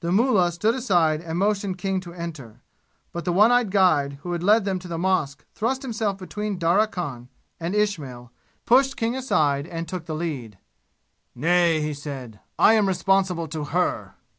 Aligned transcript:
The 0.00 0.10
mullah 0.10 0.52
stood 0.52 0.74
aside 0.74 1.20
and 1.20 1.38
motioned 1.38 1.76
King 1.76 2.00
to 2.00 2.14
enter. 2.14 2.62
But 3.12 3.26
the 3.26 3.32
one 3.34 3.52
eyed 3.52 3.70
guide 3.70 4.14
who 4.22 4.32
had 4.32 4.42
led 4.42 4.64
them 4.64 4.78
to 4.78 4.88
the 4.88 4.96
mosque 4.96 5.44
thrust 5.54 5.82
himself 5.82 6.16
between 6.16 6.56
Darya 6.56 6.86
Khan 6.86 7.28
and 7.60 7.74
Ismail, 7.74 8.32
pushed 8.64 8.96
King 8.96 9.14
aside 9.14 9.66
and 9.66 9.86
took 9.86 10.06
the 10.06 10.14
lead. 10.14 10.56
"Nay!" 11.34 11.82
he 11.82 11.92
said, 11.92 12.40
"I 12.58 12.72
am 12.72 12.88
responsible 12.88 13.48
to 13.48 13.64
her." 13.64 14.14